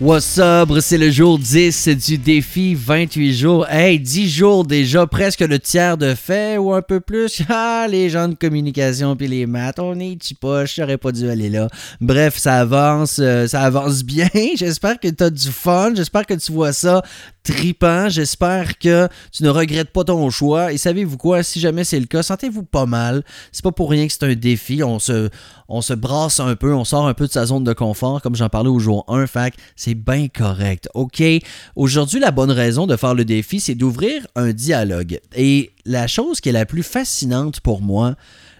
[0.00, 0.70] What's up?
[0.80, 3.68] C'est le jour 10 du défi 28 jours.
[3.68, 7.42] Hey, 10 jours déjà, presque le tiers de fait ou un peu plus.
[7.50, 11.50] Ah, les gens de communication puis les maths, on est poche, j'aurais pas dû aller
[11.50, 11.68] là.
[12.00, 14.28] Bref, ça avance, euh, ça avance bien.
[14.56, 17.02] J'espère que tu as du fun, j'espère que tu vois ça
[17.42, 18.08] tripant.
[18.08, 20.72] J'espère que tu ne regrettes pas ton choix.
[20.72, 21.42] Et savez-vous quoi?
[21.42, 23.24] Si jamais c'est le cas, sentez-vous pas mal.
[23.52, 24.82] C'est pas pour rien que c'est un défi.
[24.82, 28.36] On se, brasse un peu, on sort un peu de sa zone de confort, comme
[28.36, 29.26] j'en parlais au jour 1.
[29.26, 30.88] Fait c'est bien correct.
[30.94, 31.22] OK?
[31.76, 35.20] Aujourd'hui, la bonne raison de faire le défi, c'est d'ouvrir un dialogue.
[35.34, 38.14] Et la chose qui est la plus fascinante pour moi,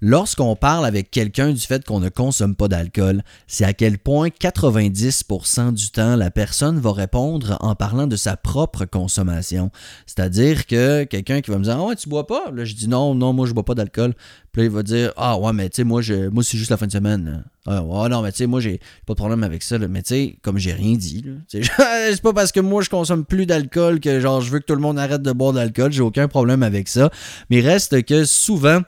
[0.00, 4.28] lorsqu'on parle avec quelqu'un du fait qu'on ne consomme pas d'alcool, c'est à quel point
[4.28, 9.70] 90% du temps, la personne va répondre en parlant de sa propre consommation.
[10.06, 12.88] C'est-à-dire que quelqu'un qui va me dire Ah ouais, tu bois pas Là, je dis
[12.88, 14.14] non, non, moi, je bois pas d'alcool.
[14.52, 16.86] Puis il va dire Ah ouais, mais tu sais, moi, moi c'est juste la fin
[16.86, 17.44] de semaine.
[17.66, 19.78] Ah non, mais tu sais, moi, j'ai pas de problème avec ça.
[19.78, 23.46] Mais tu sais, comme j'ai rien dit, c'est pas parce que moi, je consomme plus
[23.46, 25.92] d'alcool que genre, je veux que tout le monde arrête de boire d'alcool.
[25.92, 27.10] J'ai aucun problème avec ça.
[27.50, 28.80] Mais reste que souvent,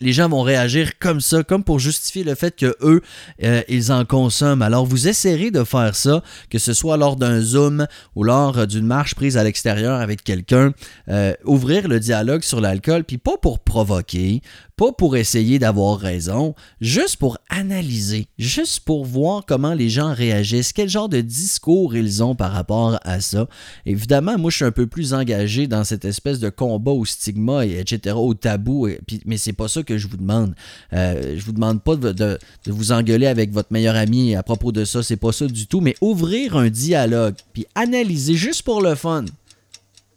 [0.00, 3.00] les gens vont réagir comme ça, comme pour justifier le fait que eux,
[3.42, 4.62] euh, ils en consomment.
[4.62, 8.86] Alors vous essayerez de faire ça, que ce soit lors d'un zoom ou lors d'une
[8.86, 10.72] marche prise à l'extérieur avec quelqu'un,
[11.08, 14.42] euh, ouvrir le dialogue sur l'alcool, puis pas pour provoquer,
[14.76, 20.72] pas pour essayer d'avoir raison, juste pour analyser, juste pour voir comment les gens réagissent,
[20.72, 23.46] quel genre de discours ils ont par rapport à ça.
[23.86, 27.64] Évidemment, moi, je suis un peu plus engagé dans cette espèce de combat au stigma,
[27.64, 28.88] et etc., au tabou,
[29.24, 30.54] mais c'est pas ça que je vous demande.
[30.92, 34.72] Euh, je vous demande pas de, de, vous engueuler avec votre meilleur ami à propos
[34.72, 38.82] de ça, c'est pas ça du tout, mais ouvrir un dialogue, puis analyser juste pour
[38.82, 39.24] le fun.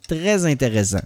[0.07, 1.01] Très intéressant.